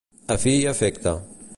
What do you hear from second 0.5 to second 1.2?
i efecte.